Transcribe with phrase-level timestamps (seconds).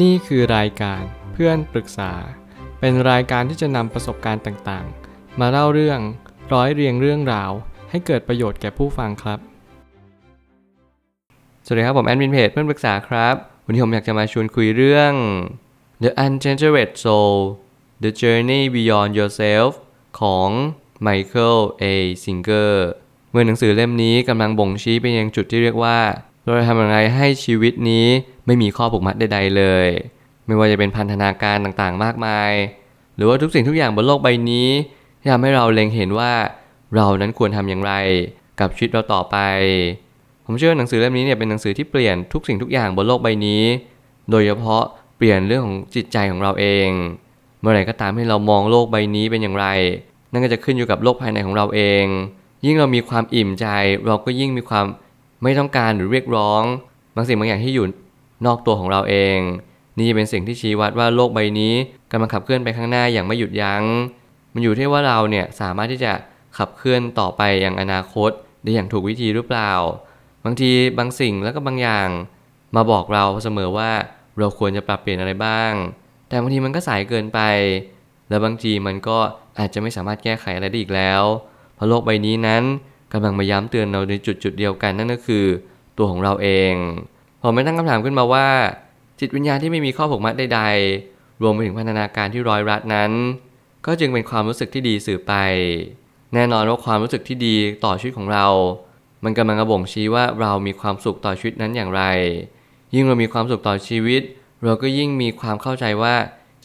[0.00, 2.12] นี่คือรายการเพื่อนปรึกษา
[2.80, 6.00] เป็นรายการที่จะนำประสบการณ์ต่างๆ มาเล่าเรื่อง
[6.52, 7.50] ร้อยเรียงเรื่องราว
[7.90, 9.38] ให้เกิดประโยชน์แก่ผู้ฟังครับ
[11.64, 13.34] สวัสดีครับผมแอดมินเพจเพื่อนปรึกษาครับ
[13.64, 15.12] วันนี้ผมอยากจะมาชวนคุยเรื่อง
[16.02, 17.36] The Ungenerated Soul
[18.02, 19.72] The Journey Beyond Yourself
[20.20, 20.48] ของ
[21.06, 21.84] Michael A.
[22.24, 22.72] Singer
[23.30, 25.98] เมื่อหนังสือเล่มนี้กำลังบ่งชี้ไปยังจุดที่เรียกว่า
[26.44, 28.06] เราจะทำอย่างไรให้ชีวิตนี้
[28.46, 29.88] ไม่มีข้อผูกมัดใดๆเลย
[30.46, 32.52] ไม่ว่าจะเป็นพันธนาการต่างๆ มากมาย
[33.16, 34.68] หรือว่าทุกสิ่งทุกอย่างบนโลกใบนี้
[35.20, 36.32] ที่ทำให้เราเล็งเห็นว่า
[36.94, 37.92] เรานั้นควรทำอย่างไร
[38.60, 39.36] กับชีวิตเราต่อไป
[40.44, 43.62] ผมเชื่อว่าหนังสือเล่มนี้เนี่ยเป็นหนังสือที่เปลี่ยนทุกสิ่งทุกอย่างบนโลกใบนี้
[44.30, 44.82] โดยเฉพาะ
[45.16, 46.88] เปลี่ยนเรื่องของจิตใจของเราเอง
[47.60, 49.66] เมื่อไหร่ก็ตามให้เรามองโลกใบนี้เป็นอย่างไร
[50.32, 52.04] นั่นก็จะขึ้นอยู่กับโลกภายในของเราเอง
[52.64, 53.66] ยิ่งเรามีความอิ่มใจ
[54.06, 54.86] เราก็ยิ่งมีความ
[55.42, 56.62] ไม่ต้องการหรือเรียกร้อง
[57.14, 57.86] บางสิ่งบางอย่างที่อยู่
[58.46, 59.38] นอกตัวของเราเอง
[59.98, 61.74] นี่เป็นสิ่งที่ชี้วัดว่าโลกใบนี้
[62.10, 63.82] กำลังขับเคลื่อนไปข้างหน้าอย่างไม่หยุดยัง้ง
[64.52, 66.12] มันอยู่ที่ว่าเราเนี่ยสามารถที่จะ
[66.58, 68.30] ขับเคลื่อนต่อไปอย่างอนาคต
[68.62, 69.72] ได้อย่างถูกวิธีหรือเปล่า
[70.44, 72.08] บางทีบางสิ่งแล้วก็บางอย่าง
[72.76, 73.90] มาบอกเราเสมอว่า
[74.38, 75.72] เราควรจะปรับเปลี่ยนอะไรบ้าง
[76.28, 77.40] แต่บางทีมันก็สายเกินไป
[78.28, 79.18] และบางทีมันก็
[79.58, 81.22] อาจจะไม่สามารถแก้ไขอะไรได้อีกแล้ว
[81.74, 82.62] เพราะโลกใบนี้นั้น
[83.12, 85.44] กำลังมาย้ำเตือนเราในจุดจุดเดียวกันนั่นก็คือ
[85.98, 86.74] ตัวของเราเอง
[87.42, 88.48] ผมไม่ตั้งคำถามขึ้นมาว่า
[89.20, 93.12] จิตวิญญาณที่ไม่มีข้อผูกมัดใดๆ รวมไปถึงพันธนาการที่ร้อยรัดนั้น
[93.86, 95.32] ก็จึงเป็นความรู้สึกที่ดีสื่อไป
[96.34, 98.46] แน่นอนว่าความรู้สึกที่ดีต่อชีวิตของเรา
[99.24, 102.02] มันกำลังกระบ่งชี้ว่าเรามีความสุขต่อชีวิตนั้นอย่างไร
[102.94, 104.22] ยิ่งเรามีความสุขต่อชีวิต
[104.64, 106.14] เราก็ยิ่งมีความเข้าใจว่า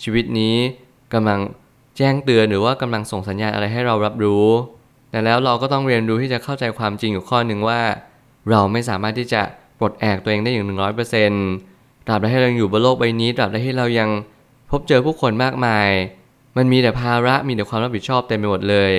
[0.01, 0.55] ชีวิตนี้
[1.13, 1.39] กำลัง
[1.97, 4.47] แจ้งเตือนหรือว่ากำลังส่งสัญญาณอะไรให้เรารับรู้
[5.17, 7.81] แต่แล้วเราก็ต้องเรียนรู้ที่จะเข้าใจความจริงอยู่ข้อหนึ่งว่า
[8.49, 9.41] เราไม่สามารถที่จะ
[9.79, 11.45] ปลดแอกตัวเองได้อย่างหนึ่งร้อยเปอร์เซ็นต์
[12.07, 14.09] ตราบใดที่เราอยู่บนโลกใบนี้ตราบใดที่เรายัง
[14.71, 15.89] พบเจอผู้คนมากมาย
[16.57, 18.91] มันมีแต่ภาระมีแต่ความรับผิดชอบเต็มไปหมดเลย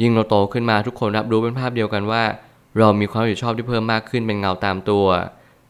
[0.00, 2.22] ยิ่งเราโตขึ้นมาทุกคนรับรู้เป็นภาพเดียวกันว่า
[2.78, 5.06] เรามีความรับผิดชอบที่เพิ่มมากขึ้นเป็นเงาตามตัว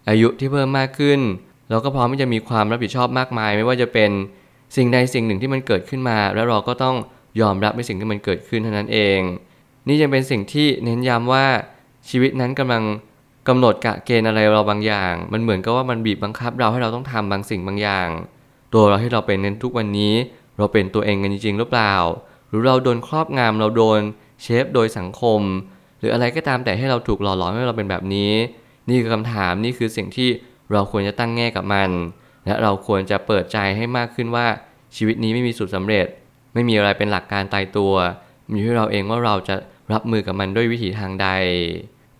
[0.08, 1.20] อายุที่เพิ่มมากขึ้น
[1.70, 4.10] เราก็พร้อมที่จะมีความรับผิดชอบมากมาย ไม่ว่าจะเป็น
[4.76, 6.96] สิ่งใดสิ่งหนึ่งที่มันเกิดขึ้นมา แล้วเราก็ต้อง
[7.40, 9.18] ยอมรับในสิ่งที่มันเกิดขึ้นเท่านั้นเอง
[9.88, 11.46] นี่ยังเป็นสิ่งที่เน้นย้ำว่า
[12.08, 12.82] ชีวิตนั้นกำลัง
[13.48, 18.08] กำหนดกะเกณฑ์อะไรเราบางอย่าง มันเหมือนกับว่ามันบีบบังคับ เราให้เราต้องทำบางสิ่งบางอย่าง
[18.72, 20.14] ตัวเราให้เราเป็นในทุกวันนี้
[20.58, 21.94] เราเป็นตัวเองกันจริงๆหรือเปล่า
[22.48, 24.00] หรือเราโดนครอบงำเราโดน
[24.42, 25.40] เชฟโดยสังคม
[25.98, 28.32] หรืออะไรก็ตามแต่ให้เราถูกหล่อหลอมให้เราเป็นแบบนี้
[28.88, 30.28] นี่คือคำถามนี่คือสิ่งที่
[30.72, 31.90] เราควรจะตั้งแง่กับมัน
[32.46, 34.46] และเราควรจะเปิดใจให้มากขึ้นว่า
[34.96, 36.06] ชีวิตนี้ไม่มีสูตรสาเร็จ
[36.54, 37.92] ไม่มีอะไรเป็นหลักการตายตัว
[38.48, 39.54] อยู่ที่เราเองว่าเราจะ
[39.92, 41.28] รับมือกับมันด้วยวิถีทางใด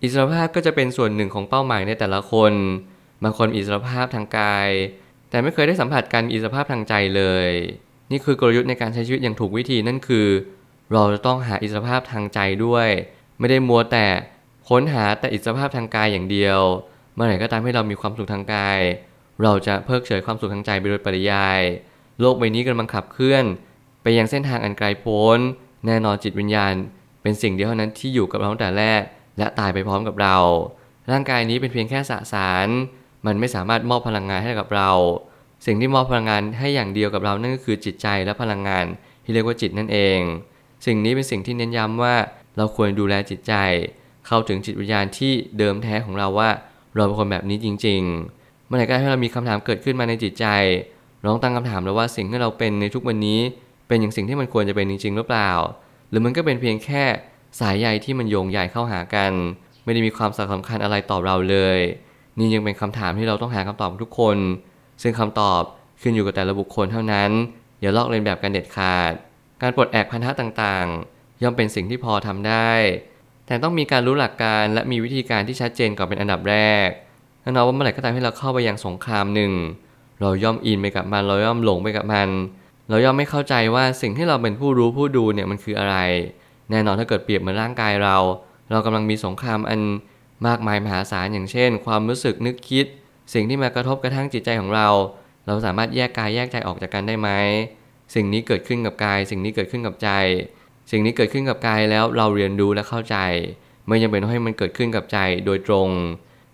[0.03, 2.53] อิสรภาพก็จะเป็นส่วนหนึ่งของเป้าหมายในแต่ละคน
[3.23, 4.69] บางคนอิสรภาพทางกาย
[5.29, 7.49] แต่ไม่เคยได้สัมผัสการมีอิสรภาพทางใจเลย
[8.11, 10.27] นี่คือกลยุทธ์ในการใช้ชีวิตอย่างถูกวิธีนั่นคือ
[10.91, 12.87] เราจะต้องหาอิสรภาพทางใจด้วย
[13.39, 14.07] ไม่ได้มัวแต่
[14.69, 16.59] ค้นหาแต่อิสรภาพทางกายอย่างเดียว
[17.13, 18.79] เมื่อไหร่ก็ตามให้เรามีความสุขทางกาย
[19.43, 21.61] เราจะเพิกเฉยความสุขทางใจไปโดยปริยาย
[22.19, 23.43] โลกใบนี้กำลังขับเคลื่อน
[24.01, 25.39] ไปยังเส้นทางอันไกลโพ้น
[25.85, 26.73] แน่นอนจิตวิญญาณ
[27.29, 29.01] เป็นสิ่งเดียวเท่านั้นที่อยู่กับเราตั้งแต่แรก
[29.37, 30.37] และตายไปพร้อมกับเรา
[31.11, 32.67] ร่างกายนี้เป็นเพียงแค่สสาร
[33.25, 34.91] มันไม่สามารถมอบพลังงานให้กับเรา
[35.65, 38.85] สิ่งที่มอบพลังงานให้อย่างเดียวกับเรานั่นก็คือจิตใจและพลังงาน
[39.23, 40.19] ที่เรียกว่าจิตนั่นเอง
[40.85, 42.15] สิ่งนี้เป็นสิ่งที่เน้นย้ำว่า
[42.57, 43.53] เราควรดูแลจิตใจ
[44.27, 46.49] เข้าถึงจิตวิญญาณที่เดิมแท้ของเราว่า
[46.95, 48.01] เราเป็นคนแบบนี้จริง
[48.35, 50.45] ๆ เมื่อไหร่ก็ให้เรามีคำถามเกิดขึ้นมาในจิตใจ
[51.25, 53.39] ลองตั้งคำถามแล้วว่าสิ่งที่เราเป็นในทุกวันนี้
[53.87, 55.51] เป็นอย่างสิ่งที่มันควรจะเป็นจริง ๆ หรือเปล่า
[56.09, 57.03] หรือมันก็เป็นเพียงแค่
[57.59, 59.31] สายใยที่มันโยงใยเข้าหากัน
[59.83, 61.79] ไม่ได้มีความสำคัญอะไรต่อเราเลย
[62.37, 64.37] นี่ยังเป็นคำถามที่เราต้องหาคำตอบทุกคน
[65.01, 65.61] ซึ่งคำตอบ
[66.01, 67.31] ขึ้นอยู่กับแต่ละบุคคลเท่านั้น
[67.81, 69.11] อย่าลอกเลียนแบบกันเด็ดขาด
[69.61, 72.71] การปลดแอกพันธะต่างๆ ย่อมเป็นสิ่งที่พอทำได้
[73.45, 76.87] แต่ต้องมีการรู้หลักการและมีวิธีการที่ชัดเจนก่อนเป็นอันดับแรก
[77.41, 79.51] แน่นอนว่าเมื่อไหร่ก็ตามที่เราเข้าไปยังสงครามหนึ่ง
[80.21, 82.29] เราย่อมอินไปกับมัน เราย่อมหลงไปกับมัน
[82.89, 85.97] เราย่อมไม่เข้าใจว่าสิ่งที่เราเป็นผู้รู้ผู้ดูเนี่ยมันคืออะไร
[86.71, 88.17] แน่นอนถ้าเกิดเปรียบเหมือนร่างกายเรา
[88.71, 89.81] เรากำลังมีสงครามอัน
[90.47, 92.85] มากมายมหาศาลอย่างเช่น ความรู้สึกนึกคิด
[93.33, 94.87] สิ่งที่มากระทบกระทั่งจิตใจของเรา
[95.45, 97.29] เราสามารถแยกกายแยกใจออกจากกันได้ไหม
[98.15, 100.09] สิ่งนี้เกิดขึ้นกับกาย สิ่งนี้เกิดขึ้นกับใจ
[100.91, 103.17] สิ่งนี้เกิดขึ้นกับกายแล้วเราเรียนรู้และเข้าใจ
[103.87, 105.89] ไม่จำเป็นต้องให้มันเกิดขึ้นกับใจโดยตรง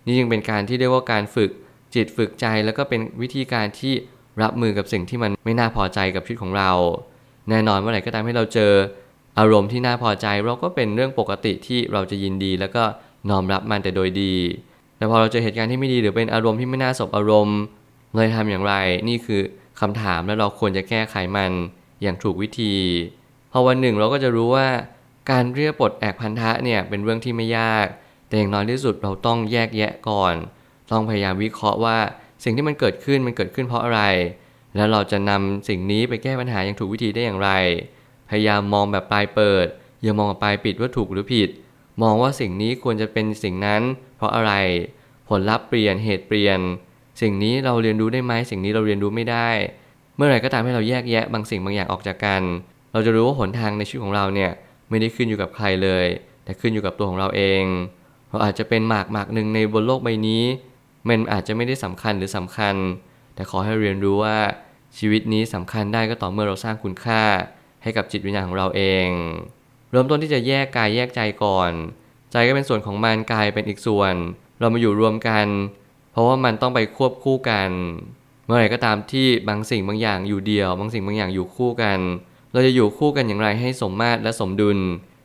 [0.06, 1.52] นี่ยังเป็นการที่เรียกว่าการฝึก
[1.96, 3.94] จิตฝึกใจแล้วก็เป็นวิธีการที่
[4.42, 6.72] รับมือกับสิ่งที่มันไม่น่าพอใจกับชีวิตของเรา
[7.50, 8.74] แน่นอนเมื่อไหร่ก็ตามให้เราเจอ
[9.40, 12.84] อารมณ์ที่น่าพอใจเราก็เป็นเรื่องปกติที่เราจะยินดี แล้วก็
[13.30, 14.36] น้อมรับมันแต่โดยดี
[14.98, 17.60] แต่พอเราเจอเหตุการณ์ที่ไม่ดีหรือเป็นอารมณ์ที่ไม่น่าสบอารมณ์
[18.14, 18.74] เราจะทำอย่างไร
[19.10, 19.42] นี่คือ
[19.80, 21.52] คำถามและเราควรจะแก้ไขมัน
[22.02, 22.76] อย่างถูกวิธี
[23.52, 24.68] พอวันหนึ่งเราก็จะรู้ว่า
[25.32, 27.86] การเรียกปลดแอกพันธะเนี่ยเป็นเรื่องที่ไม่ยาก
[28.28, 30.34] แต่อย่างน้อยที่สุดเราต้องแยกแยะก่อน
[30.92, 31.98] ต้องพยายามวิเคราะห์ว่า
[32.44, 34.02] สิ่งที่มันเกิดขึ้นมันเกิดขึ้นเพราะอะไร
[34.76, 37.50] แล้วเราจะนำสิ่งนี้ไปแก้ปัญหาอย่างถูกวิธีได้อย่างไร
[38.30, 39.68] พยายามมองแบบปลายเปิด
[40.04, 41.50] อย่ามองแบบปลายปิดว่าถูกหรือผิด
[42.02, 43.82] มองว่าสิ่งนี้ควรจะเป็นสิ่งนั้น
[44.18, 44.54] เพราะอะไร
[45.30, 46.60] ผลลัพธ์เปลี่ยนเหตุเปลี่ยน
[47.22, 49.50] สิ่งนี้เราเรียนรู้ได้ไหมสิ่งนี้เราเรียนรู้ไม่ได้
[50.16, 52.42] เมื่อไหร่ก็ตามให้เราแยกแยะบางสิ่งบางอย่างออกจากกัน
[52.92, 54.52] เราจะรู้ว่าหนทางในชีวิตของเราเนี่ย
[54.90, 56.06] ไม่ได้ขึ้นอยู่กับใครเลย
[56.44, 57.64] แต่ขึ้นอยู่กับตัวของเราเอง
[58.30, 60.44] เราอาจจะเป็นหมากหมากหนึ่งในบนโลกใบนี้
[61.08, 62.76] มันอาจจะไม่ได้สำคัญหรือสำคัญ
[63.36, 64.38] แต่ขอให้เรียนรู้ว่า
[64.98, 67.24] ชีวิตนี้สำคัญได้ก็ต่อเมื่อเราสร้างคุณค่า
[67.84, 69.08] ให้กับจิตวิญญาณของเราเอง
[69.92, 71.72] เริ่มต้นที่จะแยกกายแยกใจก่อน
[72.32, 74.14] ใจก็เป็นส่วนของมันกายเป็นอีกส่วน
[74.60, 75.48] เรามาอยู่รวมกัน
[76.12, 77.70] เพราะว่ามันต้องไปควบคู่กัน
[78.46, 82.00] เมื่อไหร่ก็ตามที่บางสิ่งบางอย่างอยู่เดียว บางสิ่งบางอย่างอยู่คู่กัน
[82.52, 84.78] เราจะอยู่คู่กันอย่างไรให้สมมาตรและสมดุล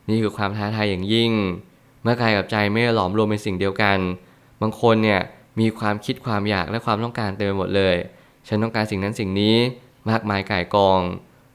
[0.09, 1.31] นี่คือความท้าทายอย่างยิ่ง
[2.03, 3.97] เมื่อกายกับใจไม่หลอมรวมเป็นสิ่งเดียวกัน
[4.61, 5.21] บางคนเนี่ย
[5.59, 7.95] มีความคิดความอยากและความต้องการเต็มไปหมดเลย
[8.47, 9.55] ฉันต้องการสิ่งนั้นสิ่งนี้
[10.09, 11.01] มากมายก่ายกอง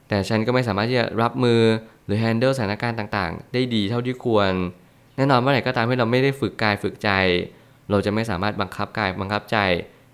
[0.07, 1.61] แต่ฉันก็ไม่สามารถที่จะรับมือ
[2.05, 4.51] หรือ handle สถานการณ์ต่างๆ ได้ดีเท่าที่ควร
[5.17, 7.09] แน่นอนเมื่อไหร่ก็ตามที่เราไม่ได้ฝึกกายฝึกใจ
[7.89, 9.57] เราจะไม่สามารถบังคับกายบังคับใจ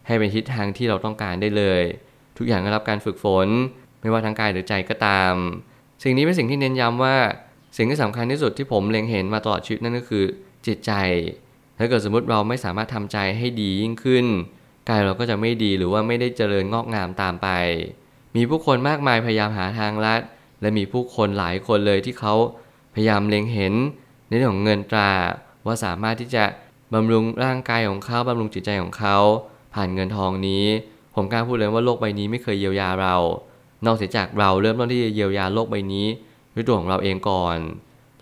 [0.08, 1.82] ให้เป็นทิศทางที่เราต้องการได้เลย
[2.38, 3.48] ทุกอย่างได้รับการฝึกฝน
[4.02, 5.34] ไม่ว่าทางกายหรือใจก็ตาม
[6.04, 7.16] สิ่งนี้เป็นสิ่งที่เน้นย้ำว่า
[7.78, 10.26] สิ่งที่สำคัญที่สุดที่ผมเล็งเห็นมาตลอดชีวิตนั่นก็คือ
[10.68, 10.92] จิตใจ
[11.78, 14.26] ถ้าเกิดสมมติเราไม่สามารถทำใจให้ดียิ่งขึ้น
[14.90, 17.48] กายเราก็จะไม่ดีหรือว่าไม่ได้เจริญงอกงามตามไป
[18.36, 20.22] มีผู้คนมากมายพยายามหาทางลัด
[20.62, 22.34] และมีผู้คนหลายคนเลยที่เขา
[22.94, 23.74] พยายามเล็งเห็น
[24.28, 25.12] ในเรื่องของเงินตรา
[25.66, 26.44] ว่าสามารถที่จะ
[26.94, 29.18] บำรุงร่างกายของเขาบำรุงจิตใจของเขา
[29.74, 30.66] ผ่านเงินทองนี้
[31.16, 33.16] ผมกล้าพูดเลยว่าโลกใบนี้ไม่เคยเยียวยาเรา
[33.86, 36.08] นอกเสียจากเราเริ่มต้นที่จะเยียวยาโลกใบนี้
[36.56, 37.58] ด้วยตัวของเราเองก่อน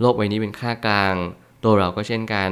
[0.02, 1.16] โลกใบนี้เป็นค่ากลาง
[1.64, 2.52] ตัวเราก็เช่นกัน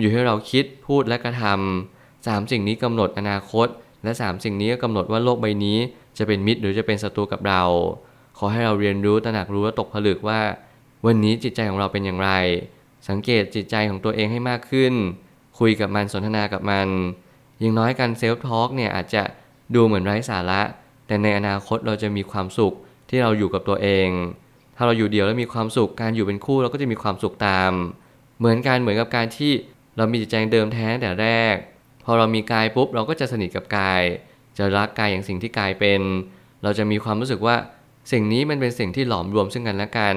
[0.00, 3.68] อยู่ให้เราคิดพูดและกระทำสามสิ่งนี้กำหนดอนาคต
[4.04, 5.78] และสามสิ่งนี้ก็กำหนดว่าโลกใบนี้
[6.18, 7.62] จะเป็นมิตรหรือจะเป็นศัตรูกับเรา
[8.38, 10.40] ขอให้เราเรียนรู้ตระหนักรู้และตกผลึกว่า
[11.06, 12.30] วันนี้จิตใจของเราเป็นอย่างไร
[13.08, 14.94] สังเกตจิตใจของตัวเองให้มากขึ้น
[15.58, 16.88] คุยกับมันสนทนากับมัน
[17.60, 19.22] อย่างน้อยการ self talk เนี่ยอาจจะ
[19.74, 20.60] ดูเหมือนไร้สาระ
[21.06, 22.74] แต่ในอนาคตเราจะมีความสุข
[23.08, 24.08] ที่เราอยู่กับตัวเอง
[24.76, 27.72] ถ้าเราอยู่เดียวแล้วมีความสุขการอยู่เป็นคู่เราก็จะมีความสุขตาม
[28.38, 29.52] เหมือนกันเหมือนกับการที่
[29.98, 31.56] เรามีจิตใจเดิมแท้แต่แรก
[32.04, 34.02] พอเรามีกายปุ๊บเราก็จะสนิทกับกาย
[34.58, 36.00] จะรักกายอย่างสิ่งที่กายเป็น
[36.62, 37.56] เราจะมีความรู้สึกว่า
[38.12, 40.16] สิ่งนี้มันเป็นสิ่งที่หลอมรวมซึ่งกันและกัน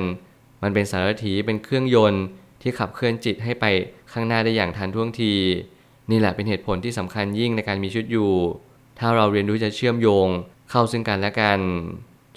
[0.63, 2.23] มันเป็นสารถีเป็นเครื่องยนต์
[2.61, 3.65] ที่ขับเคลื่อนจิตให้ไป
[4.11, 5.33] ข้างหน้าได้อย่างทันท่วงที
[6.11, 8.31] นี่แหละเป็นเหตุผลที่สำคัญยิ่งในการมีชีวิตอยู่
[8.99, 10.27] ถ้าเราเรียนรู้จะเชื่อมโยง
[10.69, 11.59] เข้าซึ่งกันและกัน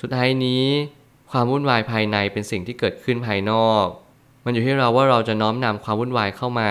[0.00, 0.64] สุดท้ายนี้
[1.30, 3.84] ความวุ่นวายภายในเป็นสิ่งที่เกิดขึ้นภายนอก
[4.44, 6.70] มันอยู่ที่เราว่าเราจะน้อมนำความวุ่นวายเข้ามา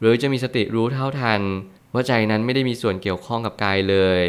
[0.00, 1.40] หรือจะมีสติรู้เท่าทัน
[1.94, 4.24] ว่าใจนั้นไม่ได้มีส่วนเกี่ยวข้องกับกายเลย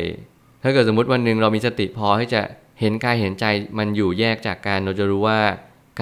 [0.64, 2.42] ถ้าเกิดสมมติวันหนึ่งเรามีสติพอที่จะ
[2.80, 3.46] เห็นกายเห็นใจ
[3.78, 5.40] มันอยู่แยกจากกันเราจะรู้ว่า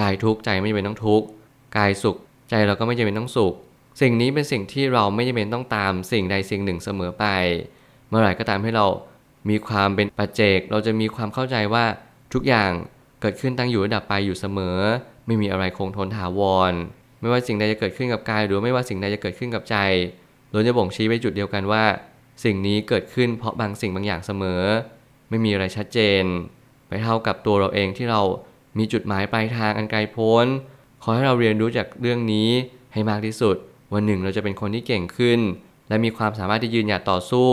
[0.00, 1.26] กายทุกข์ใจไม่จำเป็นต้องทุกข์
[1.76, 2.16] กายสุข
[2.50, 3.54] ใจเราก็ไม่จำเป็นต้องสุข
[4.00, 7.24] สิ่งนี้เป็นสิ่งที่เราไม่จำเป็นต้องตามสิ่งใดสิ่งหนึ่งเสมอไป
[8.08, 8.86] เมื่อไหร่ก็ตามให้เรา
[9.48, 11.84] มีความเป็นปัจเจก เราจะมีความเข้าใจว่า
[12.32, 12.70] ทุกอย่าง
[13.20, 14.78] เกิดขึ้นตั้งอยู่ระดับไปอยู่เสมอ
[15.26, 16.40] ไม่มีอะไรคงทนถาว
[16.70, 16.72] ร
[17.20, 19.76] ไม่ว่าสิ่งใดจะเกิดขึ้นกับกาย หรือไม่ว่าสิ่งใดจะเกิดขึ้นกับใจ
[20.52, 21.84] ล้วนจะบ่งชี้ไปจุดเดียวกันว่า
[22.44, 24.62] สิ่งนี้เกิดขึ้นเพราะบางสิ่งบางอย่างเสมอ
[25.28, 26.24] ไม่มีอะไรชัดเจน
[26.88, 28.22] ไปเท่ากับตัวเราเองที่เรา
[28.78, 30.46] มีจุดหมายปลายทางอันไกลโพ้น
[31.02, 32.50] ขอให้เราเรียนรู้จากเรื่องนี้
[32.92, 33.56] ให้มากที่สุด
[33.94, 35.40] วันหนึ่งเราจะเป็นคนที่เก่งขึ้น
[35.88, 37.50] และมีความสามารถที่ยืนหยัดต่อสู้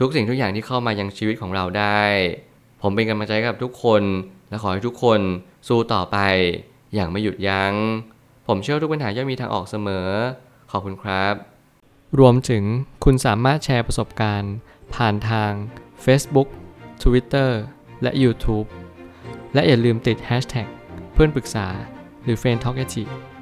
[0.00, 2.02] ทุกสิ่งทุกอย่างที่เข้ามายังชีวิตของเราได้
[2.82, 4.02] ผมเป็นกำลังใจกับทุกคน
[4.48, 5.20] และขอให้ทุกคน
[5.68, 6.18] สู้ต่อไป
[6.94, 7.72] อย่างไม่หยุดยัง้ง
[8.52, 10.08] ผมเชื่อทุกปัญหาย่อมมีทางออกเสมอ
[10.70, 11.34] ขอบคุณครับ
[12.18, 12.64] รวมถึง
[13.04, 14.54] คุณสามารถแชร์ประสบการณ์
[14.94, 15.52] ผ่านทาง
[16.04, 16.48] Facebook
[17.02, 17.50] Twitter
[18.02, 18.66] และ YouTube
[19.54, 20.68] และอย่าลืมติด Hashtag
[21.12, 21.66] เพื่อนปรึกษา
[22.24, 22.78] หรือ f r ร e n d t a l k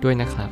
[0.05, 0.51] ด้วยนะครับ